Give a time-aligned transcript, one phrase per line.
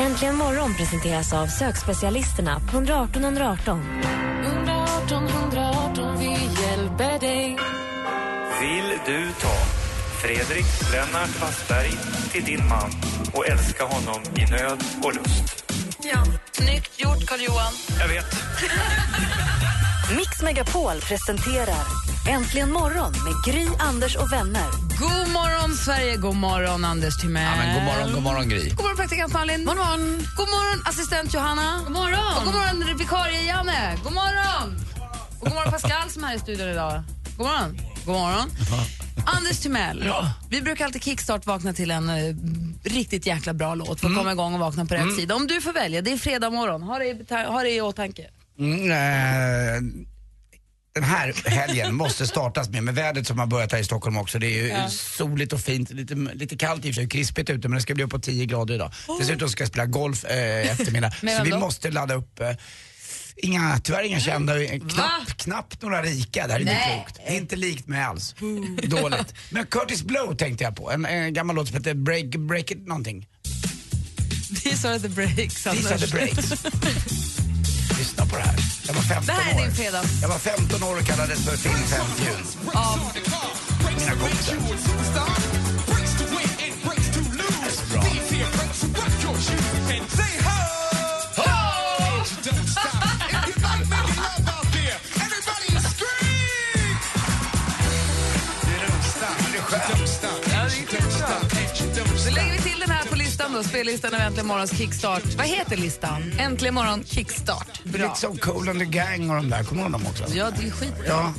[0.00, 3.82] Äntligen morgon presenteras av sökspecialisterna på 118 118.
[8.60, 9.54] Vill du ta
[10.22, 11.90] Fredrik Lennart Wassberg
[12.32, 12.90] till din man
[13.32, 15.64] och älska honom i nöd och lust?
[16.02, 17.72] Ja, snyggt gjort Carl-Johan.
[18.00, 18.26] Jag vet.
[20.16, 21.84] Mix Megapol presenterar
[22.28, 24.87] Äntligen morgon med Gry, Anders och vänner.
[24.98, 27.42] God morgon Sverige, god morgon Anders Timell.
[27.44, 28.68] Ja, men god morgon, god morgon Gry.
[28.68, 29.64] God morgon praktikant Malin.
[29.64, 30.00] God morgon.
[30.36, 31.80] God morgon assistent Johanna.
[31.84, 32.36] God morgon.
[32.38, 33.96] Och god morgon vikarie Janne.
[34.04, 34.76] God morgon.
[35.40, 37.02] Och god morgon Pascal som är här i studion idag.
[37.36, 37.78] God morgon.
[38.06, 38.50] God morgon.
[39.26, 40.32] Anders Timell, Ja.
[40.50, 42.34] vi brukar alltid kickstart vakna till en eh,
[42.84, 45.34] riktigt jäkla bra låt för att komma igång och vakna på rätt sida.
[45.34, 47.80] Om du får välja, det är fredag morgon, ha det i, beta- ha det i
[47.80, 48.26] åtanke.
[48.58, 49.82] Mm, eh,
[51.00, 54.38] den här helgen måste startas med, med vädret som har börjat här i Stockholm också.
[54.38, 57.68] Det är ju soligt och fint, lite, lite kallt i och för sig, krispigt ute
[57.68, 58.92] men det ska bli uppåt 10 grader idag.
[59.20, 61.10] Dessutom ska jag spela golf eh, eftermiddag.
[61.10, 62.50] Så vi måste ladda upp eh,
[63.40, 66.46] Inga, tyvärr inga kända, eh, knapp, knappt några rika.
[66.46, 67.20] Det här är inte klokt.
[67.26, 68.34] Det är inte likt mig alls.
[68.82, 69.34] Dåligt.
[69.50, 72.86] Men Curtis Blow tänkte jag på, en, en gammal låt som heter Break, break it
[72.86, 73.26] någonting.
[74.62, 76.64] These are the breaks, These are the breaks.
[78.08, 78.56] Lyssna på det här.
[78.86, 79.60] Jag var 15 Det här är år.
[79.62, 80.02] din fredag.
[80.22, 82.46] Jag var 15 år och kallades för Finn Femtjun.
[82.74, 82.98] Av
[83.98, 85.57] Mina kompisar.
[103.58, 105.22] Då, spellistan av Äntligen morgons kickstart.
[105.36, 106.32] Vad heter listan?
[106.38, 107.80] Äntligen morgon kickstart.
[107.84, 110.06] Det är Lite som Cool and the Gang och de där, kommer du ihåg dem
[110.10, 110.24] också?
[110.34, 110.92] Ja, det är skit.
[111.06, 111.34] Ja,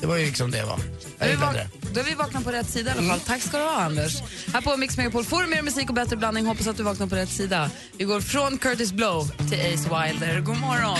[0.00, 0.78] det var ju liksom det va.
[0.78, 0.82] Då
[1.18, 1.88] Jag är, vi gillade det.
[1.94, 3.20] då är vi vakna på rätt sida i alla fall.
[3.20, 4.22] Tack ska du ha, Anders.
[4.52, 6.46] Här på Mix Megapol får du mer musik och bättre blandning.
[6.46, 7.70] Hoppas att du vaknar på rätt sida.
[7.98, 10.40] Vi går från Curtis Blow till Ace Wilder.
[10.40, 10.98] God morgon.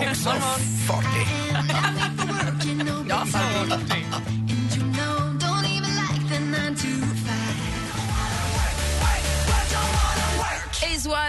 [0.10, 0.30] Också
[0.88, 1.26] fartig.
[3.08, 3.78] Ja, farbror.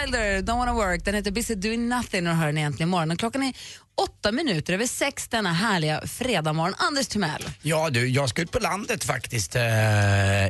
[0.02, 1.04] Wilder, Don't wanna work.
[1.04, 3.10] Den heter Busy doing nothing och hör den egentligen imorgon.
[3.10, 3.52] Och klockan är
[3.94, 6.74] åtta minuter över sex denna härliga fredagmorgon.
[6.78, 7.42] Anders Timell.
[7.62, 9.56] Ja du, jag ska ut på landet faktiskt.
[9.56, 9.62] Eh,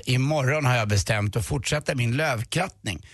[0.04, 3.06] imorgon har jag bestämt att fortsätta min lövkrattning.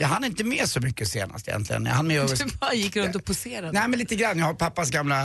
[0.00, 1.86] Jag hann inte med så mycket senast egentligen.
[1.86, 2.38] Jag hann med att...
[2.38, 3.72] Du bara gick runt och poserade.
[3.72, 4.38] Nej men lite grann.
[4.38, 5.18] Jag har pappas gamla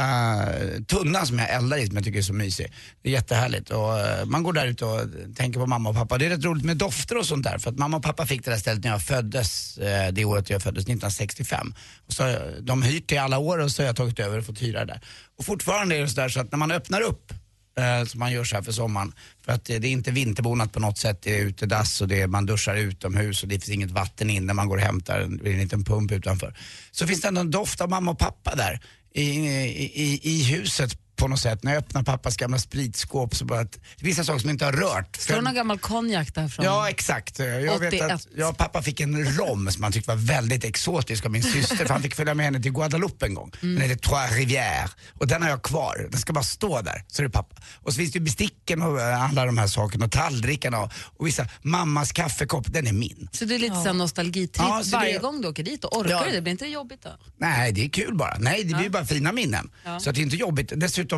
[0.53, 2.73] eh, tunna som jag eldar i som jag tycker är så mysig.
[3.01, 5.01] Det är jättehärligt och eh, man går där ute och
[5.35, 6.17] tänker på mamma och pappa.
[6.17, 8.45] Det är rätt roligt med dofter och sånt där för att mamma och pappa fick
[8.45, 11.73] det där stället när jag föddes, eh, det året jag föddes, 1965.
[12.07, 14.45] Och så, de hyrt det i alla år och så har jag tagit över och
[14.49, 15.01] fått hyra det där.
[15.37, 17.33] Och fortfarande är det så där så att när man öppnar upp
[17.79, 19.13] eh, som man gör så här för sommaren.
[19.45, 21.21] För att det är inte vinterbonat på något sätt.
[21.21, 24.53] Det är utedass och det är, man duschar utomhus och det finns inget vatten inne,
[24.53, 26.53] man går och hämtar en, en liten pump utanför.
[26.91, 28.79] Så finns det ändå en doft av mamma och pappa där
[29.13, 31.63] i, i, i, i huset på något sätt.
[31.63, 34.65] När jag öppnar pappas gamla spritskåp så bara att, det är vissa saker som inte
[34.65, 35.15] har rört.
[35.15, 36.65] Står det någon gammal konjak där från?
[36.65, 37.39] Ja, exakt.
[37.39, 38.11] Jag vet 81.
[38.11, 41.43] att jag och pappa fick en rom som han tyckte var väldigt exotisk av min
[41.43, 43.51] syster för han fick följa med henne till Guadeloupe en gång.
[43.61, 43.75] Mm.
[43.79, 46.07] Den heter Trois Rivières och den har jag kvar.
[46.11, 47.55] Den ska bara stå där, så är det pappa.
[47.75, 50.91] Och så finns det ju besticken och eh, alla de här sakerna och tallrikarna och,
[51.17, 53.29] och vissa, mammas kaffekopp, den är min.
[53.31, 53.93] Så det är lite ja.
[53.93, 55.83] nostalgitripp Ja, så varje det- gång du åker dit.
[55.83, 56.31] Och orkar Ja.
[56.31, 56.41] det?
[56.41, 57.09] Blir inte det jobbigt då?
[57.37, 58.35] Nej, det är kul bara.
[58.39, 59.69] Nej, det blir ju bara fina minnen.
[59.99, 60.73] Så att det är inte jobbigt.
[60.75, 61.08] Dessutom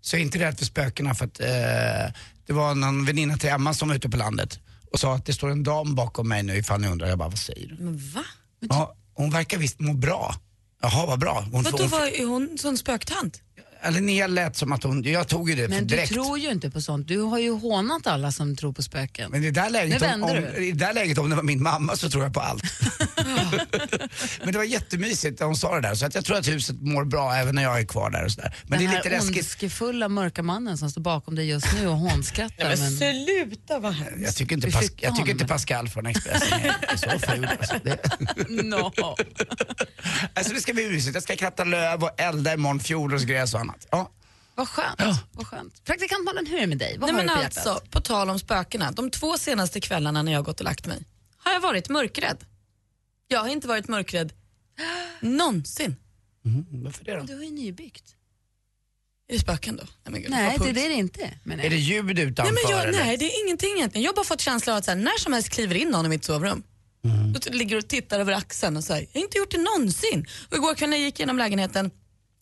[0.00, 2.14] så är jag inte rädd för spökena för att eh,
[2.46, 4.58] det var någon väninna till Emma som var ute på landet
[4.92, 7.08] och sa att det står en dam bakom mig nu ifall ni undrar.
[7.08, 7.84] Jag bara, vad säger du?
[7.84, 8.24] Men va?
[8.60, 10.34] Ja, hon verkar visst må bra.
[10.82, 11.46] Jaha, vad bra.
[11.52, 13.42] Hon, Vadå, hon, var, är hon sån spöktant?
[13.90, 16.12] Linnea lät som att hon, jag tog ju det Men du direkt.
[16.12, 17.08] tror ju inte på sånt.
[17.08, 19.30] Du har ju hånat alla som tror på spöken.
[19.30, 20.66] Men i det, där läget, om, om, du.
[20.66, 22.62] I det där läget om det var min mamma så tror jag på allt.
[24.42, 26.76] Men det var jättemysigt när hon sa det där så att jag tror att huset
[26.80, 28.54] mår bra även när jag är kvar där och sådär.
[28.66, 31.88] Men Den det är lite här ondskefulla mörka mannen som står bakom dig just nu
[31.88, 32.76] och hånskrattar.
[32.76, 32.76] men...
[32.96, 34.22] sluta vad hemskt.
[34.22, 37.44] Jag tycker inte, Pas- jag tycker inte Pascal från Expressen är, så ful.
[37.44, 37.74] Alltså.
[37.84, 37.98] Det,
[38.48, 38.92] No.
[40.34, 41.14] alltså det ska bli mysigt.
[41.14, 43.86] Jag ska kratta löv och elda imorgon, fjolårsgräs och annat.
[43.90, 44.10] Ja.
[44.54, 44.94] Vad skönt.
[44.98, 45.18] Ja.
[45.32, 45.84] Vad skönt.
[45.84, 46.96] Praktikant Malin, hur är det med dig?
[46.98, 47.66] Vad Nej, har men du på hjärtat?
[47.66, 50.86] alltså, på tal om spökena, de två senaste kvällarna när jag har gått och lagt
[50.86, 51.04] mig
[51.38, 52.36] har jag varit mörkrädd.
[53.28, 54.32] Jag har inte varit mörkrädd
[55.20, 55.96] någonsin.
[56.70, 57.22] Varför det då?
[57.22, 58.14] Du har ju nybyggt.
[59.28, 59.82] Är det spöken då?
[59.82, 60.78] Nej, men gud, Nej, det puls.
[60.78, 61.30] är det inte.
[61.44, 62.52] Men Är det ljud utanför?
[62.52, 62.98] Nej, men jag, eller?
[62.98, 64.02] nej, det är ingenting egentligen.
[64.04, 66.06] Jag har bara fått känslan av att så här, när som helst kliver in någon
[66.06, 66.62] i mitt sovrum.
[67.04, 67.32] Mm.
[67.32, 70.26] Då ligger och tittar över axeln och säger, jag har inte gjort det någonsin.
[70.50, 71.90] Och igår kväll när jag gick igenom lägenheten,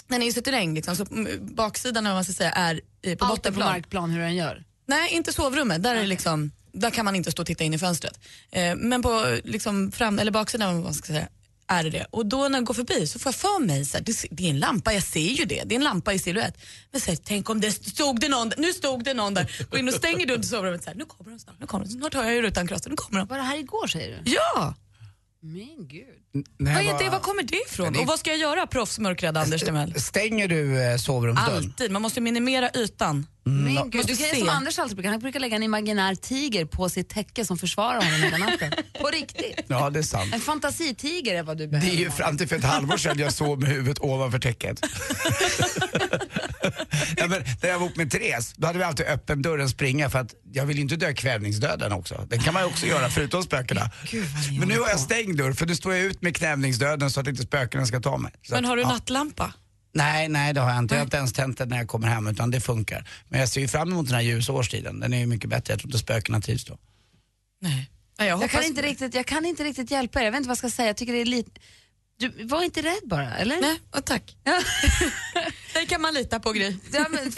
[0.09, 2.75] den är ju så terräng liksom, så mm, baksidan eller vad man ska säga är
[2.75, 3.69] eh, på Allt är på bottenplan.
[3.73, 4.65] markplan hur den gör.
[4.87, 5.83] Nej, inte sovrummet.
[5.83, 8.21] Där, är det liksom, där kan man inte stå och titta in i fönstret.
[8.51, 11.29] Eh, men på liksom, fram, eller baksidan vad man ska säga,
[11.69, 12.07] är det det.
[12.11, 14.47] Och då när jag går förbi så får jag för mig, så här, det, det
[14.47, 16.57] är en lampa, jag ser ju det, det är en lampa i silhuett.
[16.93, 19.79] Men så här, tänk om det stod det någon, nu stod det någon där, gå
[19.79, 21.91] in och stänger dörren till sovrummet, så här, nu kommer de snart, nu kommer de,
[21.91, 23.29] snart har jag ju rutan krossad, nu kommer de.
[23.29, 24.31] Var det här igår säger du?
[24.31, 24.75] Ja!
[25.43, 26.05] Men gud.
[26.59, 27.93] Nej, Vad, är det, vad kommer det ifrån?
[27.93, 29.95] Det- Och vad ska jag göra, proffsmörkrädd Anders Timell?
[30.01, 31.57] Stänger du eh, sovrumsdörren?
[31.57, 33.27] Alltid, man måste minimera ytan.
[33.45, 34.37] Men gud, Måste du kan se.
[34.41, 37.95] som Anders alltid brukar, han brukar lägga en imaginär tiger på sitt täcke som försvarar
[38.05, 38.73] honom hela natten.
[39.01, 39.61] På riktigt.
[39.69, 40.35] Ja, det är sant.
[40.35, 41.93] En fantasitiger är vad du Det behöver.
[41.93, 44.81] är ju fram till för ett halvår sedan jag sov med huvudet ovanför täcket.
[47.33, 50.11] ja, men när jag var ihop med Therese, då hade vi alltid öppen dörren springa
[50.11, 52.27] för att jag vill ju inte dö kvävningsdöden också.
[52.29, 53.91] Den kan man ju också göra förutom spökena.
[54.59, 57.29] Men nu har jag stängd dörr för nu står jag ut med knävningsdöden så att
[57.29, 58.33] inte spökena ska ta mig.
[58.43, 58.89] Så Men att, har du ja.
[58.89, 59.53] nattlampa?
[59.93, 60.95] Nej, nej det har jag inte.
[60.95, 63.09] Jag har inte ens tänt den när jag kommer hem utan det funkar.
[63.29, 65.01] Men jag ser ju fram emot den här ljusårstiden.
[65.01, 65.73] Den är ju mycket bättre.
[65.73, 66.79] Jag tror inte spökena trivs då.
[67.61, 67.91] Nej.
[68.19, 70.53] Jag, Jag kan, inte riktigt, jag kan inte riktigt hjälpa er, jag vet inte vad
[70.53, 70.87] jag ska säga.
[70.89, 71.61] Jag tycker det är lite...
[72.19, 73.61] Du var inte rädd bara, eller?
[73.61, 74.37] Nej, och tack.
[74.45, 74.61] Ja.
[75.75, 76.77] Det kan man lita på Gry.
[76.93, 77.33] Ja, men,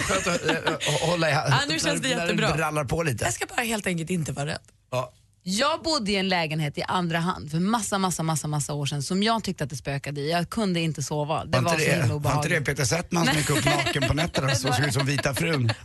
[0.00, 2.48] skönt att äh, hålla i Ja, nu känns det när, jättebra.
[2.48, 3.24] När du rallar på lite.
[3.24, 4.58] Jag ska bara helt enkelt inte vara rädd.
[4.90, 5.12] Ja.
[5.42, 9.02] jag bodde i en lägenhet i andra hand för massa, massa, massa, massa år sedan
[9.02, 10.30] som jag tyckte att det spökade i.
[10.30, 11.44] Jag kunde inte sova.
[11.44, 12.58] Det Var var, inte så himla det, var inte obehagligt.
[12.58, 15.72] det Peter Settman som gick upp naken på nätterna och såg ut som Vita frun?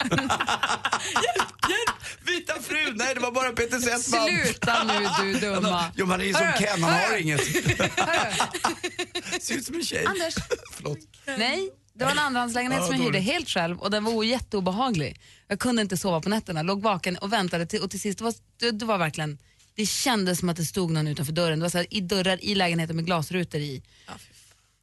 [2.21, 2.93] Vita frun!
[2.95, 4.27] Nej, det var bara Peter Settman.
[4.27, 5.83] Sluta nu du dumma.
[5.95, 7.19] Jo, man är ju som Hörru, Ken, han har hörru.
[7.21, 7.41] inget.
[9.41, 10.05] Ser ut som en tjej.
[10.05, 10.35] Anders.
[10.73, 10.97] Förlåt.
[11.37, 13.31] Nej, det var en andrahandslägenhet Ja, som jag hyrde dåligt.
[13.33, 15.21] helt själv och den var jätteobehaglig.
[15.47, 18.23] Jag kunde inte sova på nätterna, låg vaken och väntade till, och till sist, det
[18.23, 19.37] var, det, det var verkligen,
[19.75, 21.59] det kändes som att det stod någon utanför dörren.
[21.59, 23.83] Det var så här, i dörrar i lägenheten med glasrutor i.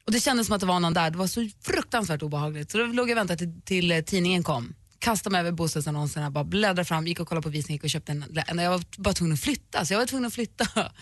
[0.07, 2.71] Och det kändes som att det var någon där, det var så fruktansvärt obehagligt.
[2.71, 4.75] Så då låg jag och väntade till, till eh, tidningen kom.
[5.03, 8.13] Kastade mig över bostadsannonserna, bara bläddrade fram, gick och kollade på visning, gick och köpte
[8.13, 10.67] en, jag var bara tvungen att flytta, så jag var tvungen att flytta.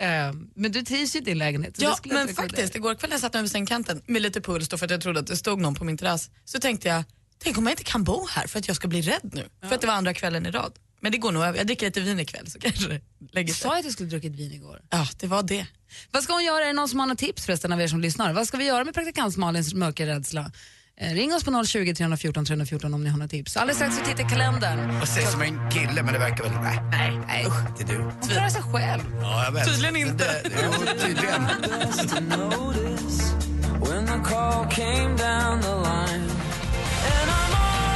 [0.00, 1.74] Eh, men du trivs ju i din lägenhet.
[1.78, 4.78] Ja, men faktiskt, igår kväll när jag satt mig över sängkanten med lite puls då
[4.78, 7.04] för att jag trodde att det stod någon på min terrass, så tänkte jag,
[7.38, 9.48] tänk om jag inte kan bo här för att jag ska bli rädd nu.
[9.68, 10.72] För att det var andra kvällen i rad.
[11.00, 11.58] Men det går nog över.
[11.58, 13.00] Jag dricker lite vin ikväll så kanske det
[13.32, 13.78] lägger Jag sa sig.
[13.78, 14.80] att jag skulle druckit vin igår.
[14.90, 15.66] Ja, det var det.
[16.10, 16.62] Vad ska hon göra?
[16.62, 18.32] Är det någon som har något tips förresten av er som lyssnar?
[18.32, 20.40] Vad ska vi göra med praktikant Malins mörkerrädsla?
[20.40, 20.50] Eh,
[21.00, 23.56] ring oss på 020 314 314 om ni har något tips.
[23.56, 24.94] Alldeles strax så tittar kalendern.
[24.98, 26.52] Jag säger som en kille men det verkar väl...
[26.62, 27.46] Nej, nej, nej.
[27.68, 27.98] Inte du.
[27.98, 29.02] Hon klarar sig själv.
[29.20, 29.64] Ja, jag vet.
[29.66, 30.24] Tydligen inte.
[30.24, 31.46] Det, det, jo, tydligen.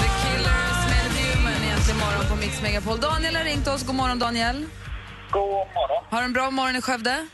[0.00, 3.00] The Killers med Human egentligen morgon på Mix Megapol.
[3.00, 3.86] Daniel har ringt oss.
[3.86, 4.66] God morgon Daniel.
[5.30, 6.04] God morgon.
[6.10, 7.26] Har du en bra morgon i Skövde?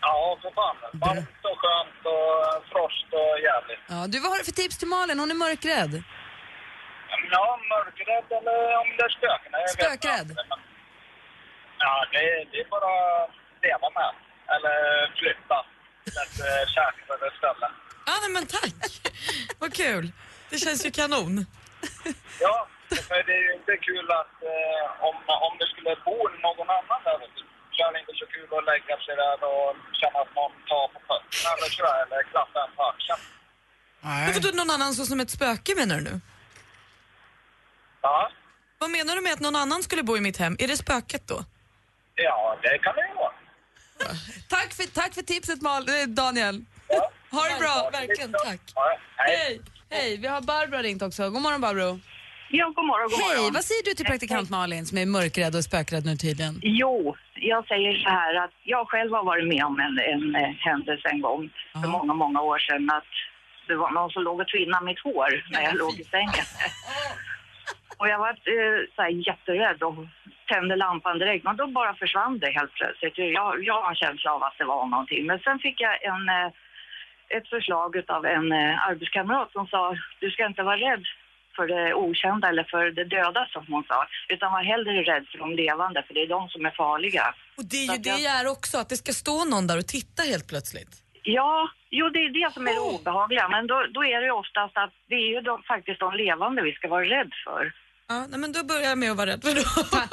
[0.00, 0.76] Ja, för fan.
[0.92, 3.82] Varmt och skönt och frost och jävligt.
[3.88, 5.18] Ja, du, vad har du för tips till Malin?
[5.18, 6.02] Hon är mörkrädd.
[7.36, 9.50] Ja, mörkrädd eller om det är spöken.
[9.52, 10.28] jag vet Spökrädd?
[10.30, 10.58] inte, men-
[11.78, 12.20] Ja, det,
[12.52, 12.92] det är bara
[13.24, 13.30] att
[13.62, 14.12] leva med.
[14.54, 14.76] Eller
[15.20, 15.58] flytta
[16.04, 17.68] till ett eh, säkrare ställe.
[18.08, 18.90] Ja, nej, men tack.
[19.60, 20.12] Vad kul.
[20.50, 21.46] Det känns ju kanon.
[22.40, 22.56] Ja,
[23.08, 27.00] för det är ju inte kul att eh, om, om det skulle bo någon annan
[27.04, 27.34] där vet
[27.80, 29.70] du, så är det inte så kul att lägga sig där och
[30.00, 33.22] känna att någon tar på fötterna eller sådär, eller klappa en på axeln.
[34.00, 34.26] Nej.
[34.26, 36.20] Varför du någon annan så som ett spöke menar du nu?
[38.02, 38.30] Ja,
[38.78, 40.56] Vad menar du med att någon annan skulle bo i mitt hem?
[40.58, 41.38] Är det spöket då?
[42.14, 43.32] ja det kan det ju vara.
[44.48, 46.64] Tack för, tack för tipset Mal, eh, Daniel.
[46.88, 47.10] Ja.
[47.30, 47.90] Ha det bra.
[47.92, 48.60] Verkligen, tack.
[48.74, 49.36] Ja, hej.
[49.36, 49.60] Hej.
[49.90, 51.30] Hej, vi har Barbro ringt också.
[51.30, 52.00] God morgon Barbro.
[52.52, 53.44] Ja, god morgon, god morgon.
[53.44, 56.54] Hej, vad säger du till praktikant Malin som är mörkrädd och spökrädd nu tydligen?
[56.62, 60.50] Jo, jag säger så här att jag själv har varit med om en, en eh,
[60.68, 63.12] händelse en gång för många, många år sedan att
[63.68, 66.46] det var någon som låg och tvinnade mitt hår när jag låg i sängen.
[67.98, 69.94] Och jag var eh, så här, jätterädd och
[70.52, 73.18] tände lampan direkt, men då bara försvann det helt plötsligt.
[73.18, 75.26] Jag, jag har en känsla av att det var någonting.
[75.26, 76.50] Men sen fick jag en, eh,
[77.36, 81.04] ett förslag av en eh, arbetskamrat som sa, du ska inte vara rädd
[81.60, 85.38] för det okända eller för det döda som hon sa, utan var hellre rädd för
[85.38, 87.26] de levande, för det är de som är farliga.
[87.58, 89.88] Och det är ju det jag är också, att det ska stå någon där och
[89.98, 90.92] titta helt plötsligt.
[91.22, 94.36] Ja, jo det är det som är det obehagliga, men då, då är det ju
[94.42, 97.62] oftast att det är ju de, faktiskt de levande vi ska vara rädd för.
[98.10, 99.62] Ja, nej, men då börjar jag med att vara rädd för då.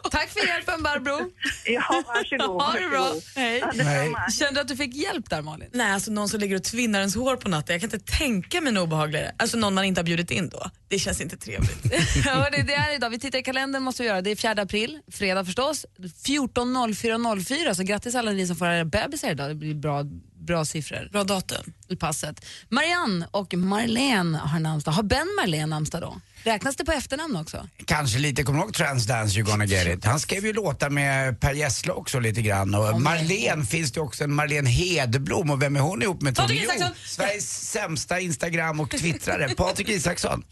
[0.09, 1.31] Tack för hjälpen Barbro.
[1.65, 2.61] Ja, varsågod.
[2.61, 3.13] Ha det bra.
[3.35, 3.63] Hej.
[3.73, 4.29] Detsamma.
[4.29, 5.69] Kände du att du fick hjälp där Malin?
[5.73, 7.73] Nej, alltså någon som ligger och tvinnar ens hår på natten.
[7.73, 9.31] Jag kan inte tänka mig något obehagligare.
[9.37, 10.69] Alltså någon man inte har bjudit in då.
[10.87, 11.83] Det känns inte trevligt.
[12.25, 13.09] ja, det, det är idag.
[13.09, 14.21] Vi tittar i kalendern måste vi göra.
[14.21, 15.85] Det är 4 april, fredag förstås.
[16.25, 19.49] 14.04.04 så grattis alla ni som får era bebisar idag.
[19.49, 20.03] Det blir bra,
[20.47, 21.09] bra siffror.
[21.11, 21.73] Bra datum.
[21.87, 22.45] I passet.
[22.69, 24.91] Marianne och Marlene har namnsdag.
[24.91, 26.21] Har Ben Marlene namnsdag då?
[26.43, 27.67] Räknas det på efternamn också?
[27.85, 30.05] Kanske lite, kommer du ihåg Transdance You gonna get it?
[30.05, 34.23] Han skrev ju låtar med Per Gessle också lite grann och Marlene finns det också
[34.23, 36.35] en Marlene Hedblom och vem är hon ihop med?
[36.35, 36.89] Patrik Isaksson.
[37.05, 40.43] Sveriges sämsta Instagram och twittrare, Patrik Isaksson.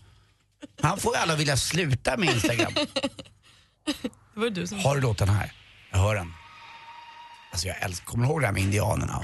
[0.81, 2.73] Han får ju alla vilja sluta med Instagram.
[4.33, 4.79] Det var du som...
[4.79, 5.51] Har du låten här?
[5.91, 6.33] Jag hör den.
[7.51, 9.23] Alltså jag älskar, kommer du ihåg det här med indianerna?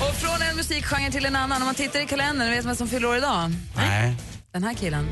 [0.00, 1.62] Och från en musikgenre till en annan.
[1.62, 3.52] Om man tittar i kalendern, vet man vem som fyller år idag?
[3.76, 4.14] Nej.
[4.52, 5.08] Den här killen.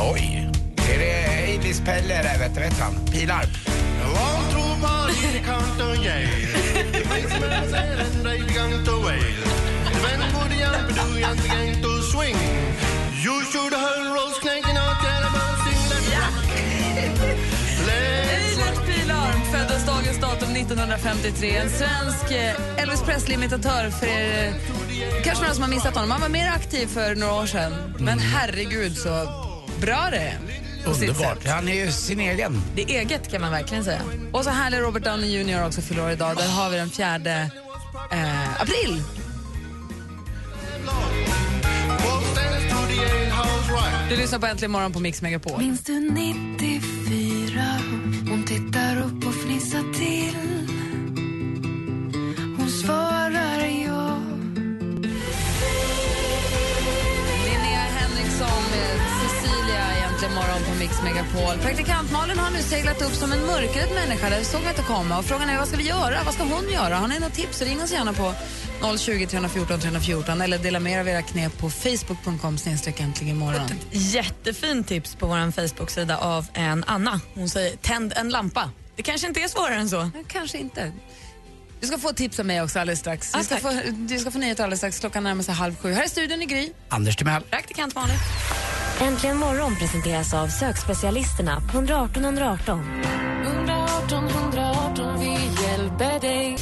[0.00, 0.50] Oj.
[0.94, 2.94] Är det Eilis Pelle där, vet du, vet han?
[3.12, 3.42] Pilarp.
[3.42, 3.72] Eilert
[18.86, 21.56] Pilarm föddes dagens datum 1953.
[21.56, 24.46] En svensk eh, Elvis Presley-imitatör för er.
[24.48, 24.54] eh,
[25.24, 26.10] Kanske några som har missat honom.
[26.10, 27.72] Han var mer aktiv för några år sedan.
[27.98, 29.26] Men herregud så
[29.80, 30.38] bra det är.
[30.86, 31.46] Underbart.
[31.46, 32.62] Han är ju sin egen.
[32.74, 34.00] Det är eget kan man verkligen säga.
[34.32, 35.66] Och så härlig Robert Downey Jr.
[35.66, 36.36] också fyller år idag.
[36.36, 37.16] Där har vi den 4
[38.10, 39.02] eh, april.
[44.08, 45.58] Du lyssnar på Äntligen morgon på Mix Megapol.
[45.58, 47.62] Minns du 94?
[60.62, 61.58] På Mix Megapol.
[61.62, 64.30] Praktikant Malin har nu seglat upp som en mörkrädd människa.
[64.30, 65.18] Det såg vi inte komma.
[65.18, 66.22] Och frågan är vad ska vi göra?
[66.24, 66.96] Vad ska hon göra?
[66.96, 68.34] Har ni något tips ring oss gärna på
[68.98, 73.68] 020 314 314 eller dela med er av era knep på facebook.com snedstreck äntligen imorgon.
[73.90, 77.20] Jättefint tips på vår Facebook-sida av en Anna.
[77.34, 78.70] Hon säger tänd en lampa.
[78.96, 80.10] Det kanske inte är svårare än så.
[80.28, 80.92] Kanske inte.
[81.80, 83.34] Du ska få tips av mig också alldeles strax.
[83.34, 83.62] Ah, du, ska tack.
[83.62, 85.00] få, du ska få nyheter alldeles strax.
[85.00, 85.92] Klockan närmar sig halv sju.
[85.92, 86.72] Här i studion i Gry.
[86.88, 87.42] Anders Timell.
[87.42, 88.16] Praktikant Malin.
[89.00, 92.80] Äntligen morgon presenteras av sökspecialisterna på 118 118.
[93.44, 95.32] 118 118, vi
[95.62, 96.56] hjälper dig.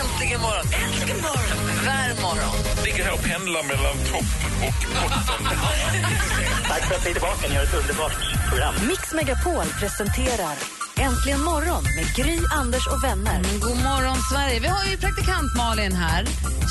[0.00, 0.66] Äntligen morgon!
[0.84, 1.84] Äntligen morgon!
[1.84, 2.84] Värm morgon!
[2.84, 4.90] Ligger här och pendlar mellan topp och botten.
[6.68, 7.48] Tack för att ni är tillbaka.
[7.48, 8.12] Ni har ett underbart
[8.48, 8.74] program.
[8.88, 10.77] Mix Megapol presenterar
[11.08, 13.38] Äntligen morgon med Gry, Anders och vänner.
[13.38, 14.60] Mm, God morgon, Sverige.
[14.60, 16.26] Vi har ju praktikant Malin här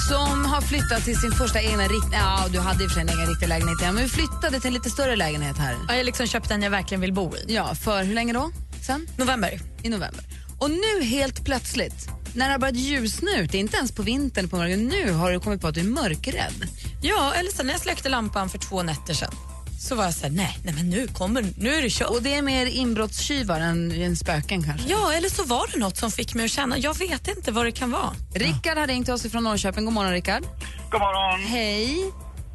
[0.09, 2.19] som har flyttat till sin första egna riktiga...
[2.19, 4.59] Ja, du hade i och för sig en egen riktig lägenhet, ja, men vi flyttade
[4.59, 5.75] till en lite större lägenhet här.
[5.87, 7.45] Ja, jag liksom köpt den jag verkligen vill bo i.
[7.47, 8.51] Ja, för hur länge då?
[8.81, 9.07] Sen?
[9.17, 9.59] November.
[9.83, 10.25] I november.
[10.59, 14.55] Och nu helt plötsligt, när det har börjat ljusna ut, inte ens på vintern på
[14.55, 16.69] morgonen, nu har du kommit på att du är mörkrädd.
[17.01, 19.31] Ja, eller sen när jag släckte lampan för två nätter sedan
[19.77, 22.09] så var jag så här, nej, nej men nu kommer, nu är det kört.
[22.09, 24.89] Och det är mer inbrottstjuvar än, än spöken kanske?
[24.89, 27.65] Ja, eller så var det något som fick mig att känna, jag vet inte vad
[27.65, 28.11] det kan vara.
[28.35, 29.85] Rickard har ringt oss från Norrköping.
[29.85, 30.43] God morgon Rickard.
[30.91, 31.39] God morgon.
[31.39, 32.11] Hej.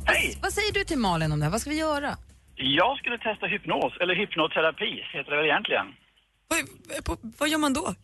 [0.07, 0.39] Hej.
[0.43, 1.53] Vad säger du till Malin om det här?
[1.53, 2.17] Vad ska vi göra?
[2.57, 5.87] Jag skulle testa hypnos, eller hypnoterapi heter det väl egentligen.
[6.49, 7.95] Vad, vad gör man då?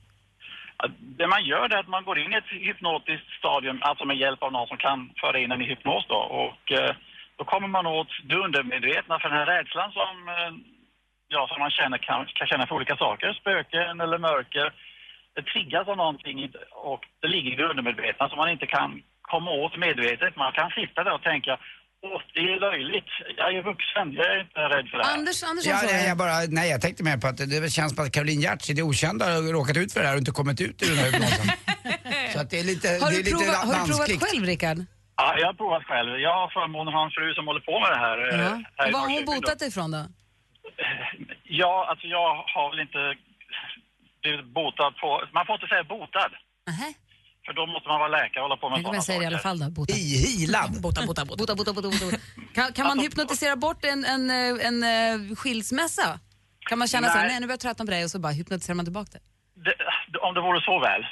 [1.19, 4.43] Det man gör är att man går in i ett hypnotiskt stadium, alltså med hjälp
[4.43, 6.21] av någon som kan föra in en i hypnos då.
[6.45, 6.95] Och eh,
[7.39, 10.53] då kommer man åt det undermedvetna för den här rädslan som, eh,
[11.35, 14.67] ja, som man känner, kan, kan känna för olika saker, spöken eller mörker.
[15.35, 16.37] Det triggas av någonting
[16.91, 18.91] och det ligger i det undermedvetna som man inte kan
[19.33, 20.37] komma åt medvetet.
[20.37, 21.53] Man kan sitta där och tänka,
[22.07, 23.11] åh, det är löjligt.
[23.41, 25.15] Jag är vuxen, jag är inte rädd för det här.
[25.19, 28.05] Anders, Anders Ja, nej, jag bara, nej, jag tänkte mer på att det känns som
[28.05, 30.61] att Caroline Giertz i det okända har råkat ut för det här och inte kommit
[30.61, 31.47] ut ur den här hypnosen.
[32.33, 34.45] Så att det är lite, Har det du, är lite provat, har du provat själv,
[34.45, 34.79] Rickard?
[35.29, 36.11] Ja, jag har provat själv.
[36.29, 38.19] Jag har förmånen att ha en fru som håller på med det här.
[38.29, 38.53] eh, Ja.
[38.77, 40.03] här i Var har hon botat dig ifrån då?
[41.61, 43.03] Ja, alltså jag har väl inte
[44.23, 45.09] blivit botad på...
[45.37, 46.31] Man får inte säga botad.
[46.67, 46.89] Nähä.
[47.47, 49.49] För då måste man vara läkare och hålla på med sådana det i alla saker.
[49.49, 49.71] fall då.
[49.71, 49.93] Bota.
[49.95, 50.83] Ihilad.
[50.83, 51.37] Bota, bota, bota.
[51.37, 52.17] Bota, bota, bota, bota.
[52.55, 56.19] Kan, kan man hypnotisera bort en, en, eh, en, en skilsmässa?
[56.69, 57.29] Kan man känna sig, Nej.
[57.31, 59.21] nej nu börjar jag tröttna på dig och så bara hypnotiserar man tillbaka det?
[59.65, 59.75] Det,
[60.17, 61.07] om det vore så väl.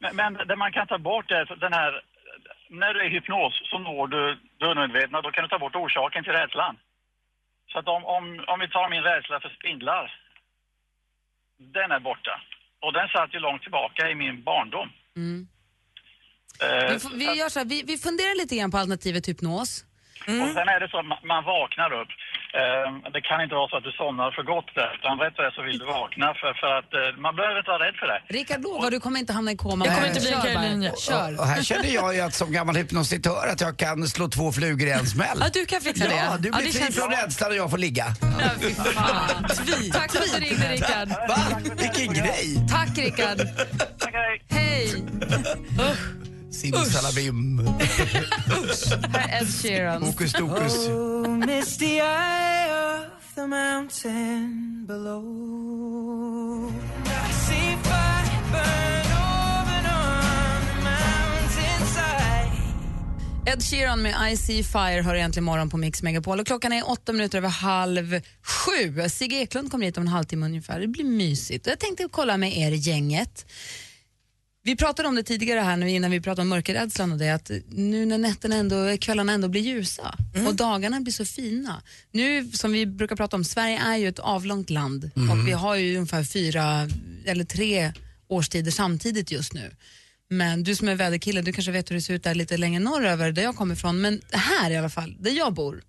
[0.00, 2.02] men, men det man kan ta bort är den här...
[2.68, 5.20] När du är i hypnos så når du det undermedvetna.
[5.20, 6.76] Då kan du ta bort orsaken till rädslan.
[7.72, 10.04] Så att om, om, om vi tar min rädsla för spindlar.
[11.58, 12.40] Den är borta.
[12.80, 14.92] Och den satt ju långt tillbaka i min barndom.
[15.16, 15.48] Mm.
[16.62, 19.84] Eh, Vi, vi, gör så här, vi, vi funderar lite grann på alternativet hypnos.
[20.20, 22.08] Och sen är det så att man vaknar upp.
[22.58, 24.90] Eh, det kan inte vara så att du somnar för gott där.
[24.98, 27.58] Utan rätt vad det är så vill du vakna för, för att eh, man behöver
[27.62, 28.18] inte vara rädd för det.
[28.38, 29.86] Rickard lovar, du kommer inte hamna i koma.
[29.86, 30.30] Jag kommer inte bli.
[30.30, 30.90] Carolina.
[31.08, 31.40] Kör.
[31.40, 34.88] Och här känner jag ju att som gammal hypnositör att jag kan slå två flugor
[34.88, 35.38] i en smäll.
[35.40, 36.14] Ja, du kan fixa det.
[36.14, 38.04] Ja, du Ja, blir det fri från rädslan och jag får ligga.
[38.04, 39.44] Fan.
[39.92, 41.08] Tack för att du ringde Rickard.
[41.08, 41.36] Va?
[41.76, 42.66] Vilken grej!
[42.70, 43.40] Tack Rickard.
[44.50, 45.04] Hej.
[46.60, 47.58] Simsalabim.
[49.12, 50.02] Här är Ed Sheeran.
[50.02, 50.88] Hokus tokus.
[51.46, 56.72] misty eye of the mountain below.
[57.06, 62.50] I see fire burn over on the mountainside.
[63.46, 66.90] Ed Sheeran med I See Fire hör egentligen morgon på Mix Megapol och klockan är
[66.90, 69.08] åtta minuter över halv sju.
[69.08, 70.80] Sigge Eklund kommer hit om en halvtimme ungefär.
[70.80, 71.66] Det blir mysigt.
[71.66, 73.46] Och jag tänkte kolla med er gänget.
[74.62, 77.50] Vi pratade om det tidigare här vi- innan vi pratade om mörkerrädslan och det att
[77.68, 80.14] nu när nätterna ändå, kvällarna ändå blir ljusa
[80.46, 81.82] och dagarna blir så fina.
[82.12, 85.30] Nu som vi brukar prata om, Sverige är ju ett avlångt land Mm.
[85.30, 86.88] och vi har ju ungefär fyra
[87.26, 87.92] eller tre
[88.28, 89.70] årstider samtidigt just nu.
[90.30, 92.80] Men du som är väderkille, du kanske vet hur det ser ut där lite längre
[92.80, 94.00] norröver där jag kommer ifrån.
[94.00, 95.82] Men här i alla fall, där jag bor.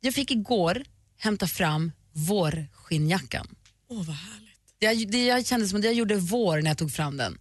[0.00, 0.82] Jag fick igår
[1.18, 3.48] hämta fram vårskinnjackan.
[3.90, 4.48] Åh, vad härligt.
[4.78, 7.38] Jag, det, jag kände som att jag gjorde vår när jag tog fram den.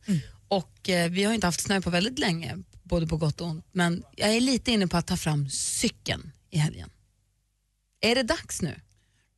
[0.48, 3.66] Och eh, vi har inte haft snö på väldigt länge, både på gott och ont.
[3.72, 6.89] Men jag är lite inne på att ta fram cykeln i helgen.
[8.01, 8.75] Är det dags nu?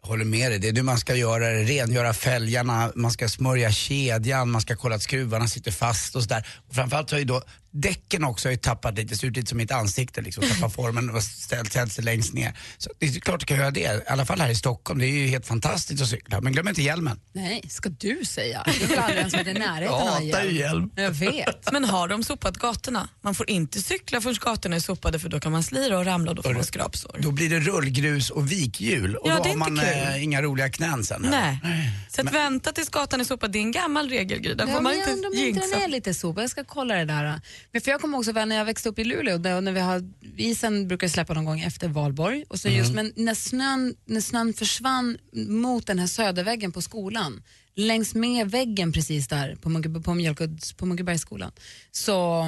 [0.02, 3.30] Jag Håller med dig, det är nu man ska göra det, rengöra fälgarna, man ska
[3.30, 6.48] smörja kedjan, man ska kolla att skruvarna sitter fast och sådär.
[6.68, 9.58] Och framförallt har ju då däcken också har ju tappat lite, ser ut lite som
[9.58, 12.54] mitt ansikte liksom, tappat formen och ställt, ställt sig längst ner.
[12.78, 15.06] Så det är klart du kan göra det, i alla fall här i Stockholm, det
[15.06, 16.42] är ju helt fantastiskt att cykla.
[16.42, 17.20] Men glöm inte hjälmen.
[17.34, 18.64] Nej, ska du säga?
[18.82, 20.90] Jag har aldrig ens i närheten Jag av hatar ju hjälm.
[20.96, 21.72] Jag vet.
[21.72, 23.10] Men har de sopat gatorna?
[23.22, 26.32] Man får inte cykla förrän gatorna är sopade för då kan man slira och ramla
[26.32, 27.16] och då får man skrapsår.
[27.20, 30.42] Då blir det rullgrus och vikhjul och Ja, då det är har man eh, inga
[30.42, 31.24] roliga knän sen.
[31.24, 31.60] heller.
[31.64, 31.92] Nej.
[32.10, 34.54] Så att vänta tills gatan är sopad, det är en gammal regel Gry.
[34.54, 35.84] Där Ja, får man men jag inte undrar om inte den jinxa.
[35.86, 36.44] är lite sopad.
[36.44, 37.42] Jag ska kolla det där.
[37.72, 40.10] Men för jag kommer också när jag växte upp i Luleå, där, när vi har,
[40.38, 42.46] isen brukar släppa någon gång efter valborg.
[42.48, 47.44] Och så just, Men när snön, när snön försvann mot den här söderväggen på skolan,
[47.76, 51.52] längs med väggen precis där på, Munke, på, Mjölkudds, på Munkebergsskolan,
[51.92, 52.40] så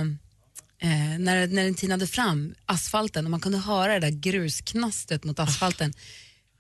[0.80, 5.40] eh, när, när den tinade fram asfalten och man kunde höra det där grusknastret mot
[5.40, 5.94] asfalten.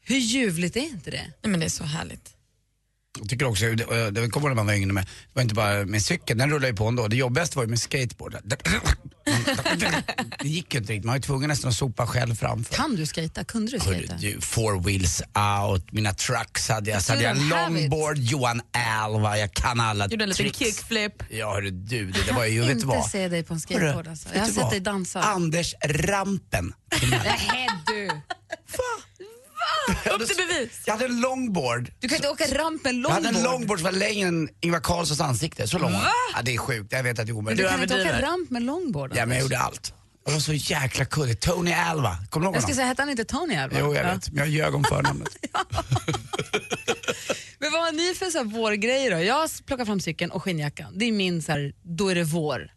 [0.03, 1.33] Hur ljuvligt är inte det?
[1.41, 2.33] Nej, men det är så härligt.
[3.19, 5.85] Jag tycker också, det, det kommer när man var yngre med, det var inte bara
[5.85, 7.07] med cykeln, den rullade ju på ändå.
[7.07, 8.37] Det jobbigaste var ju med skateboard.
[10.41, 12.75] Det gick ju inte riktigt, man var ju tvungen nästan att sopa själv framför.
[12.75, 13.43] Kan du skata?
[13.43, 14.41] Kunde du skata?
[14.41, 15.21] four wheels
[15.61, 17.01] out, mina trucks hade jag.
[17.03, 21.23] Så hade jag longboard, Johan Alva, jag kan alla Gjorde en liten kickflip.
[21.29, 23.05] Ja hörru du, det, det var ju, vet du inte vad?
[23.05, 24.29] se dig på en skateboard alltså.
[24.33, 25.21] Jag har sett dig dansa.
[25.21, 26.73] Anders Rampen.
[27.11, 28.09] Nej du!
[30.13, 30.81] Upp till bevis.
[30.85, 31.91] Jag hade en longboard.
[31.99, 33.25] Du kan inte åka ramp med Jag longboard.
[33.25, 35.91] hade en longboard som var längre än Ingvar Carlssons ansikte, så lång.
[36.35, 37.63] Ja, det är sjukt, jag vet att det är omöjligt.
[37.65, 39.11] Du kan inte åka ramp med longboard.
[39.15, 39.93] Ja men jag gjorde allt.
[40.25, 41.39] Jag var så jäkla kunnig.
[41.39, 42.75] Tony Alva, kommer du ihåg Jag ska honom?
[42.75, 43.77] säga, hette han inte Tony Alva?
[43.79, 44.13] Jo jag Ja.
[44.13, 45.29] vet, men jag ljög om förnamnet.
[47.59, 49.23] Men vad har ni för så här vårgrejer då?
[49.23, 50.97] Jag plockar fram cykeln och skinnjackan.
[50.97, 52.67] Det är min så här, då är det vår.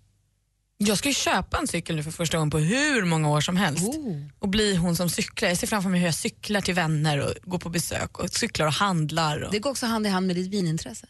[0.76, 3.56] Jag ska ju köpa en cykel nu för första gången på hur många år som
[3.56, 3.84] helst.
[4.38, 5.48] Och bli hon som cyklar.
[5.48, 8.66] Jag ser framför mig hur jag cyklar till vänner och går på besök och cyklar
[8.66, 9.42] och handlar.
[9.42, 9.52] Och...
[9.52, 11.06] Det går också hand i hand med ditt vinintresse.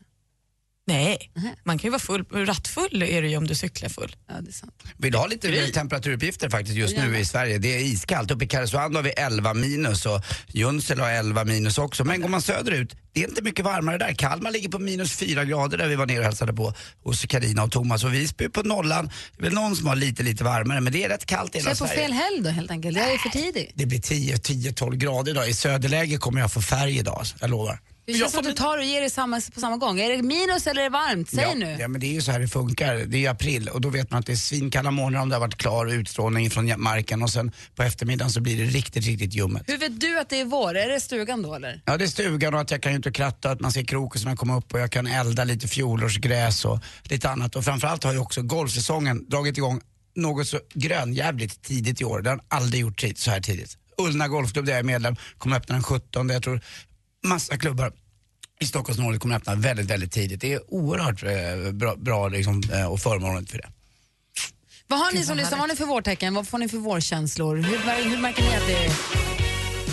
[0.86, 1.30] Nej,
[1.64, 2.24] man kan ju vara full.
[2.46, 4.16] Rattfull är du ju om du cyklar full.
[4.28, 4.82] Ja, det är sant.
[4.96, 7.58] Vill du ha lite temperaturuppgifter faktiskt just nu i Sverige?
[7.58, 8.30] Det är iskallt.
[8.30, 12.04] Uppe i Karesuando har vi 11 minus och Junsele har 11 minus också.
[12.04, 14.14] Men går man söderut, det är inte mycket varmare där.
[14.14, 17.62] Kalmar ligger på minus 4 grader där vi var nere och hälsade på hos Karina
[17.64, 18.04] och Thomas.
[18.04, 19.10] Och Visby är på nollan.
[19.36, 21.58] Det är väl någon som har lite, lite varmare men det är rätt kallt i
[21.60, 22.02] Så hela jag är på Sverige.
[22.02, 22.96] fel helg då helt enkelt.
[22.98, 23.72] Jag är för tidig.
[23.74, 25.48] Det blir 10, 10, 12 grader idag.
[25.48, 27.78] I söderläge kommer jag få färg idag, jag lovar.
[28.06, 30.00] Det känns som att du tar och ger det samma, på samma gång.
[30.00, 31.30] Är det minus eller är det varmt?
[31.30, 31.76] Säg ja, nu.
[31.80, 32.94] Ja men det är ju så här det funkar.
[32.94, 35.34] Det är ju april och då vet man att det är svinkalla månader om det
[35.34, 39.34] har varit klar utstrålning från marken och sen på eftermiddagen så blir det riktigt, riktigt
[39.34, 39.62] ljummet.
[39.66, 40.76] Hur vet du att det är vår?
[40.76, 41.80] Är det stugan då eller?
[41.84, 44.36] Ja det är stugan och att jag kan ju inte kratta, att man ser krokusarna
[44.36, 47.56] komma upp och jag kan elda lite fjolårsgräs och lite annat.
[47.56, 49.80] Och framförallt har ju också golfsäsongen dragit igång
[50.14, 52.22] något så grönjävligt tidigt i år.
[52.22, 53.78] Det har aldrig gjort så här tidigt.
[53.98, 56.28] Ullna Golfklubb där jag är medlem kommer öppna den 17.
[56.28, 56.60] Jag tror
[57.24, 57.92] massa klubbar
[58.60, 60.40] i Stockholmsområdet kommer öppna väldigt, väldigt tidigt.
[60.40, 63.68] Det är oerhört eh, bra, bra liksom, eh, och förmånligt för det.
[64.86, 66.34] Vad har ni som lyssnar, vad har ni för vårtecken?
[66.34, 67.56] Vad får ni för vårkänslor?
[67.56, 68.92] Hur, hur märker ni att det är...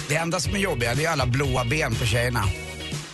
[0.10, 2.44] Det enda som är jobbiga det är alla blåa ben på tjejerna.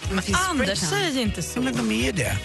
[0.10, 1.62] Men Anders, säg inte så.
[1.62, 2.38] Men de är ju det.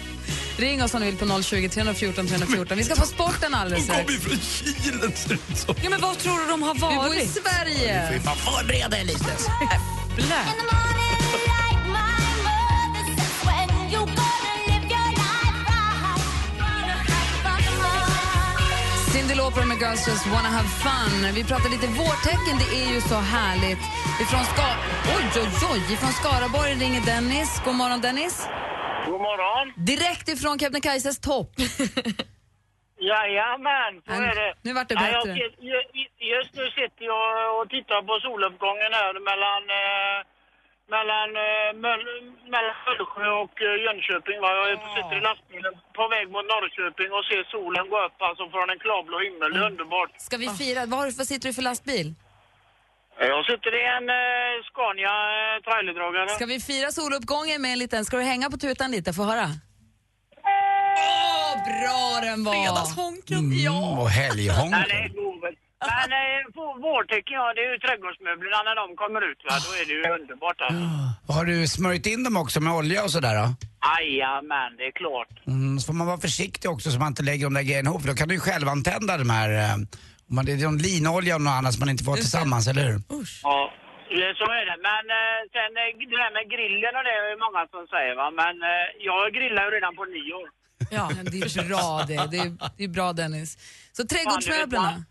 [0.58, 2.78] Ring oss om ni vill på 020 314 314.
[2.78, 4.12] Vi ska få sporten alldeles strax.
[4.12, 5.74] ju från Kilen ser det ut som.
[5.82, 7.30] Ja, men vad tror du de har Vi bor i varit?
[7.30, 8.12] Sverige.
[8.12, 9.36] Vi får förbereda er lite.
[19.52, 21.34] Lauper med Girls Just Wanna Have Fun.
[21.38, 23.82] Vi pratar lite vårtecken, det är ju så härligt.
[24.22, 24.64] Ifrån, Ska...
[25.16, 25.80] oj, oj, oj.
[25.94, 27.50] Ifrån Skaraborg ringer Dennis.
[27.66, 28.34] God morgon Dennis.
[29.06, 29.64] God morgon.
[29.90, 31.50] Direkt ifrån Kebnekaises topp.
[33.10, 34.50] Jajamän, så är det.
[34.66, 35.40] nu vart det Ja, jag bättre.
[36.34, 37.26] Just nu sitter jag
[37.58, 40.18] och tittar på soluppgången här mellan, eh,
[40.96, 44.38] mellan, eh, mellan Mullsjö och eh, Jönköping.
[44.44, 44.48] Va?
[44.58, 48.44] Jag är- sitter i lastbilen på väg mot Norrköping och ser solen gå upp alltså
[48.54, 49.48] från en klarblå himmel.
[49.54, 50.10] Det är underbart.
[50.28, 50.80] Ska vi fira?
[50.90, 52.08] Vad, har du- vad sitter du för lastbil?
[53.34, 56.28] Jag sitter i en eh, Scania eh, trailerdragare.
[56.38, 58.00] Ska vi fira soluppgången med en liten...
[58.04, 59.10] Ska du hänga på tutan lite?
[59.18, 59.46] Få höra.
[60.44, 62.52] Åh, bra den var!
[62.52, 63.38] Fredagshonken.
[63.38, 64.08] Mm, och
[65.02, 65.31] är god.
[65.90, 69.40] Men eh, vå- vårtecken, ja, det är ju trädgårdsmöblerna när de kommer ut.
[69.48, 69.54] Va?
[69.66, 70.60] Då är det ju underbart.
[70.66, 70.84] Alltså.
[71.36, 73.46] Har du smörjt in dem också med olja och sådär då?
[73.88, 75.32] Jajamän, det är klart.
[75.46, 78.00] Mm, så får man vara försiktig också så man inte lägger de där grejerna ihop
[78.02, 79.74] för då kan du ju själv antända de här eh,
[80.28, 82.84] om man, det är någon linolja och något annat som man inte får tillsammans, eller
[82.88, 82.98] hur?
[83.42, 83.58] Ja,
[84.08, 84.76] det- så är det.
[84.90, 88.14] Men eh, sen eh, det här med grillen och det är det många som säger
[88.20, 88.26] va.
[88.42, 90.46] Men eh, jag grillar ju redan på nyår.
[90.96, 92.30] Ja, det är bra det.
[92.32, 93.50] Det är, det är bra Dennis.
[93.96, 95.04] Så trädgårdsmöblerna.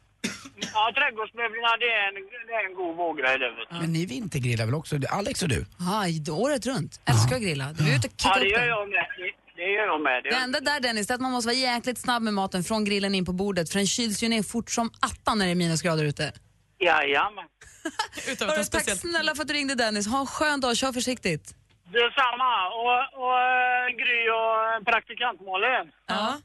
[0.73, 2.13] Ja, trädgårdsmöblerna det är en,
[2.47, 3.75] det är en god vårgrej det vet du.
[3.81, 4.95] Men ni vintergrillar väl också?
[5.09, 5.65] Alex och du?
[5.79, 7.01] Ja, i- året runt.
[7.05, 7.65] Älskar att grilla.
[7.73, 8.67] Du är ute och Ja, det upp gör den.
[8.67, 9.05] jag med.
[9.17, 9.31] Det,
[9.63, 10.23] det gör jag med.
[10.23, 12.85] Det Det, enda där Dennis, är att man måste vara jäkligt snabb med maten från
[12.85, 15.55] grillen in på bordet för den kyls ju ner fort som attan när det är
[15.55, 16.33] minusgrader ute.
[16.79, 17.45] Jajamän.
[18.31, 18.99] Utan Hörru, tack speciellt...
[19.01, 20.07] snälla för att du ringde Dennis.
[20.07, 21.55] Ha en skön dag, kör försiktigt.
[21.99, 22.53] Detsamma.
[22.81, 25.91] Och, och eh, Gry och eh, praktikant Malin.
[26.07, 26.37] Ja.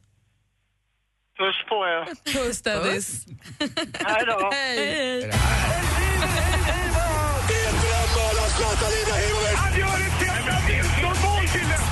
[1.39, 2.33] Puss på er.
[2.33, 3.27] Puss Dennis.
[4.05, 4.51] Hej då.
[4.53, 5.33] Hej.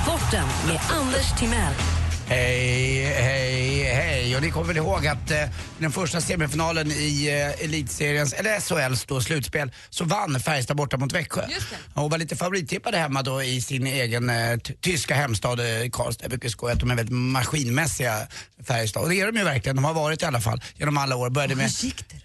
[0.03, 1.94] Sporten med Anders Timell.
[2.27, 4.35] Hej, hej, hej.
[4.35, 5.37] Och ni kommer väl ihåg att eh,
[5.79, 11.13] den första semifinalen i eh, elitseriens, eller SHLs då, slutspel, så vann Färjestad borta mot
[11.13, 11.45] Växjö.
[11.49, 12.01] Just det.
[12.01, 16.23] Och var lite favorittippade hemma då i sin egen eh, tyska hemstad eh, Karlstad.
[16.23, 18.27] Jag brukar skoja att de är väldigt maskinmässiga
[18.67, 19.03] Färjestad.
[19.03, 19.75] Och det är de ju verkligen.
[19.75, 21.29] De har varit i alla fall genom alla år.
[21.29, 21.71] Började med,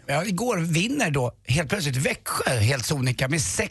[0.07, 3.71] ja, igår vinner då helt plötsligt Växjö helt sonika med 6-1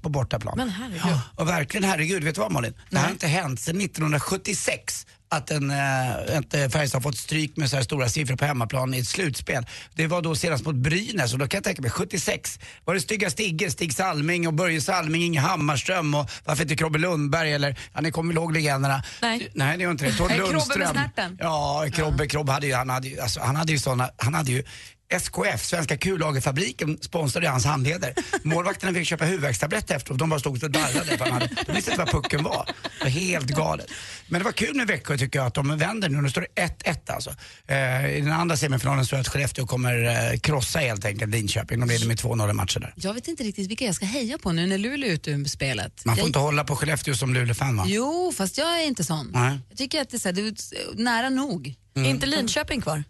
[0.00, 0.54] på bortaplan.
[0.56, 1.00] Men herregud.
[1.04, 2.74] Ja, och verkligen, herregud, vet du vad Malin?
[2.90, 5.06] Det här har inte hänt sedan 1976
[5.36, 8.44] att en, äh, ett äh, Färjestad har fått stryk med så här stora siffror på
[8.44, 9.66] hemmaplan i ett slutspel.
[9.94, 13.00] Det var då senast mot Brynäs och då kan jag tänka mig 76 var det
[13.00, 17.78] Stygga Stigge, Stig Salming och Börje Salming, Inge Hammarström och varför inte Krobbe Lundberg eller,
[17.94, 19.02] ja ni kommer ihåg legenderna?
[19.22, 19.50] Nej.
[19.54, 20.12] Nej det gör inte det.
[20.12, 20.88] Tord Nej, Krobbe med Lundström.
[20.92, 21.38] snärten.
[21.40, 24.50] Ja, Krobbe, Krobbe hade ju, han hade ju, alltså, han hade ju såna, han hade
[24.52, 24.64] ju
[25.08, 28.14] SKF, Svenska kullagerfabriken, sponsrade hans handleder.
[28.42, 30.18] Målvakterna fick köpa huvudvärkstabletter efteråt.
[30.18, 31.04] De bara stod och darrade.
[31.18, 32.66] för han hade- De visste inte vad pucken var.
[32.98, 33.86] Det var helt galet.
[34.28, 36.20] Men det var kul med Växjö tycker jag att de vänder nu.
[36.20, 37.30] Nu står det 1-1 alltså.
[37.66, 41.80] Eh, I den andra semifinalen så jag att Skellefteå kommer eh, krossa helt enkelt Linköping.
[41.80, 42.92] De leder med 2-0 i matchen där.
[42.96, 45.44] Jag vet inte riktigt vilka jag ska heja på nu när Luleå är ute ur
[45.44, 46.04] spelet.
[46.04, 46.28] Man får jag...
[46.28, 47.84] inte hålla på Skellefteå som Luleå-fan va?
[47.86, 49.30] Jo, fast jag är inte sån.
[49.34, 49.58] Nej.
[49.68, 51.74] Jag tycker att det är, så här, det är nära nog.
[51.96, 52.08] Mm.
[52.10, 53.04] Inte Linköping kvar?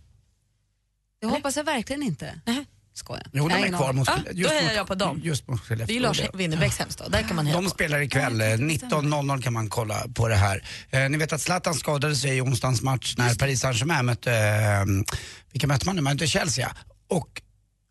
[1.29, 2.41] Det hoppas jag verkligen inte.
[2.97, 3.27] Skojar.
[3.33, 4.33] Jo, de är kvar mot Skellefteå.
[4.35, 5.21] då Just hejar jag på dem.
[5.25, 5.69] Just mot.
[5.69, 7.71] Det är ju Lars Winnerbäcks hemstad, där kan man heja De på.
[7.71, 10.65] spelar ikväll, eh, 19.00 kan man kolla på det här.
[10.91, 14.85] Eh, ni vet att Zlatan skadade sig i onsdagens match när Paris Saint-Germain mötte, eh,
[15.53, 16.03] vilka mötte man nu?
[16.03, 16.77] Man mötte Chelsea.
[17.09, 17.43] Och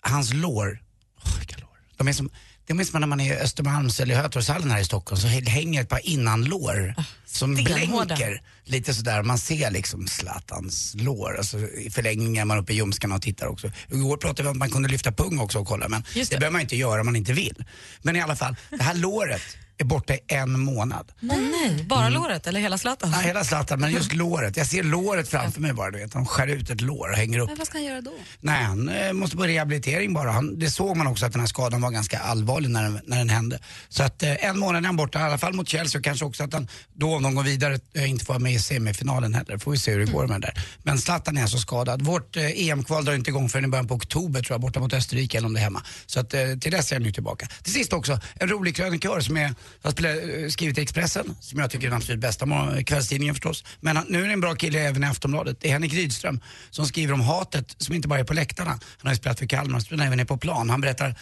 [0.02, 0.82] hans lår,
[1.26, 1.70] oh, vilka lår.
[1.98, 2.30] De är som,
[2.66, 5.82] det är som när man är i Östermalms eller Hötorgshallen här i Stockholm så hänger
[5.82, 6.96] ett par innanlår
[7.26, 8.06] som stenhårda.
[8.06, 9.24] blänker lite sådär.
[9.24, 11.38] Man ser liksom Zlatans lår.
[11.38, 13.72] Alltså, I förlängningen är man uppe i ljumskarna och tittar också.
[13.92, 16.30] Igår pratade vi om att man kunde lyfta pung också och kolla men det.
[16.30, 16.30] Det.
[16.30, 17.66] behöver man inte göra om man inte vill.
[18.02, 19.42] Men i alla fall, det här låret
[19.78, 21.12] är borta i en månad.
[21.20, 21.84] Nej, nej.
[21.84, 22.14] Bara Mm.
[22.14, 23.12] låret eller hela sladden?
[23.14, 24.58] Ja, hela slattan, men just låret.
[24.58, 26.12] Jag ser låret framför mig bara, du vet.
[26.12, 27.50] De skär ut ett lår och hänger upp.
[27.50, 28.12] Men vad ska han göra då?
[28.40, 30.32] Nej, han eh, måste på rehabilitering bara.
[30.32, 33.18] Han, det såg man också att den här skadan var ganska allvarlig när den, när
[33.18, 33.60] den hände.
[33.90, 36.26] Så att eh, en månad är han borta, i alla fall mot Chelsea och kanske
[36.26, 39.34] också att han då om de går vidare eh, inte får vara med i semifinalen
[39.34, 39.58] heller.
[39.58, 40.64] Får vi se hur det går med det där.
[40.84, 42.02] Men Zlatan är alltså skadad.
[42.02, 44.94] Vårt eh, EM-kval drar inte igång förrän i början på oktober tror jag, borta mot
[44.94, 45.84] Österrike eller om det är hemma.
[46.06, 47.48] Så att eh, till dess är han ju tillbaka.
[47.64, 51.72] Till sist också, en rolig krönikör som är, har eh, skrivit i Expressen, som jag
[51.72, 53.64] tycker är den absolut bästa eh, kvällstidningen förstås.
[53.80, 55.58] Men nu är det en bra kille även i Aftonbladet.
[55.62, 58.72] Det är Henrik Rydström som skriver om hatet som inte bara är på läktarna.
[58.72, 60.70] Han har ju spelat för Kalmar, spelar även är på plan.
[60.70, 61.16] Han berättar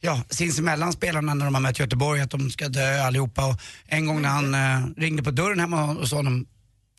[0.00, 3.46] ja, sinsemellan spelarna när de har mött Göteborg att de ska dö allihopa.
[3.46, 6.46] Och en gång när han eh, ringde på dörren hemma hos honom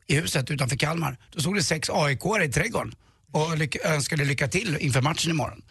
[0.08, 2.96] i huset utanför Kalmar, då stod det sex aik i trädgården
[3.32, 5.62] och lyck- önskade lycka till inför matchen imorgon.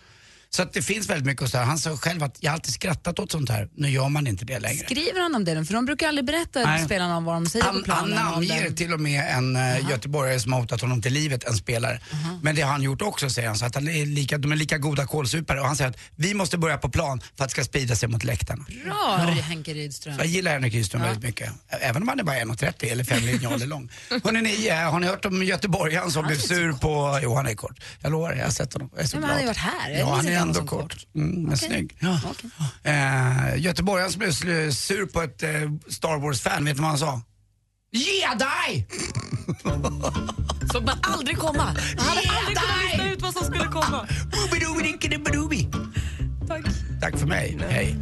[0.51, 1.65] Så att det finns väldigt mycket att säga.
[1.65, 4.59] Han sa själv att jag alltid skrattat åt sånt här, nu gör man inte det
[4.59, 4.85] längre.
[4.85, 5.65] Skriver han om det?
[5.65, 6.85] För de brukar aldrig berätta Nej.
[6.85, 8.19] spelarna om vad de säger på Han, han planen.
[8.19, 11.55] om namnger till och med en uh, göteborgare som har hotat honom till livet, en
[11.55, 12.01] spelare.
[12.43, 14.57] Men det har han gjort också säger han, så att han är lika, de är
[14.57, 15.61] lika goda kålsupare.
[15.61, 18.09] Och han säger att vi måste börja på plan för att det ska sprida sig
[18.09, 18.65] mot läktarna.
[18.85, 19.43] Bra, Ja.
[19.43, 20.15] Henke Rydström.
[20.15, 21.51] Så jag gillar Henrik Rydström väldigt mycket.
[21.69, 23.91] Även om han är bara 1,30 eller 5 linjaler lång.
[24.25, 27.21] Hörrni, ni, eh, har ni hört om göteborgaren som blev sur på...
[27.23, 27.81] Jo, han är kort.
[28.01, 28.91] Jag lovar, jag har sett honom.
[28.95, 29.31] Jag är så Ja, men glad.
[29.31, 29.91] han har ju varit här.
[29.91, 31.07] Ja, han ändå som kort.
[31.14, 31.68] Mm, men Okej.
[31.68, 31.96] snygg.
[32.01, 32.20] Ja.
[32.83, 34.33] Eh, göteborgaren som blev
[34.70, 35.51] sur på ett eh,
[35.88, 37.22] Star Wars-fan, vet du vad han sa?
[37.90, 38.88] Ge dig!
[40.72, 41.64] Såg man aldrig komma.
[41.96, 44.09] Man hade aldrig kunnat lista ut vad som skulle komma.
[46.48, 46.64] Tack.
[47.01, 47.59] Tack för mig.
[47.68, 47.96] Hej.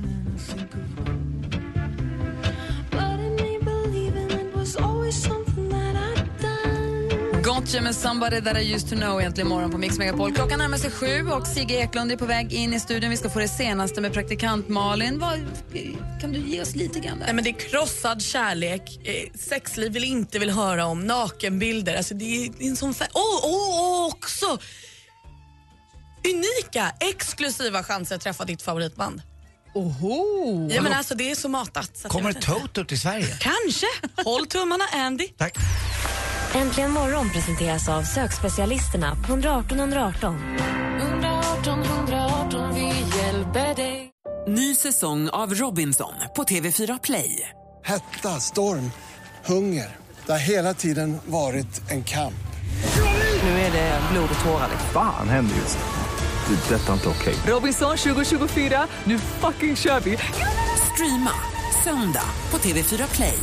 [7.67, 10.35] Gotcha med Somebody That I Used To Know egentligen morgon på Mix Megapol.
[10.35, 13.11] Klockan närmar sig sju och Sigge Eklund är på väg in i studion.
[13.11, 15.19] Vi ska få det senaste med praktikant Malin.
[15.19, 15.41] Vad,
[16.21, 17.27] kan du ge oss lite grann där?
[17.27, 21.97] Nej, men det är krossad kärlek, eh, sexliv vill inte vill höra om, nakenbilder.
[21.97, 24.59] Alltså det är en sån fär- Åh, åh, åh, också!
[26.25, 29.23] Unika, exklusiva chanser att träffa ditt favoritband.
[29.75, 30.69] Oho!
[30.71, 31.97] Ja, men alltså, det är så matat.
[31.97, 32.33] Så att Kommer.
[32.33, 33.37] Toto till Sverige?
[33.41, 33.87] Kanske.
[34.25, 35.29] Håll tummarna Andy.
[35.29, 35.57] Tack.
[36.55, 40.37] Äntligen morgon presenteras av sökspecialisterna på 118 118.
[41.01, 42.87] 118 118, vi
[43.19, 44.11] hjälper dig.
[44.49, 47.49] Ny säsong av Robinson på TV4 Play.
[47.85, 48.91] Hetta, storm,
[49.45, 49.97] hunger.
[50.27, 52.35] Det har hela tiden varit en kamp.
[53.43, 54.69] Nu är det blod och tårar.
[54.93, 56.55] Fan händer just nu.
[56.57, 56.75] Det.
[56.75, 57.35] är Detta är inte okej.
[57.47, 60.19] Robinson 2024, nu fucking kör vi!
[60.93, 61.33] Streama
[61.85, 63.39] söndag på TV4 Play.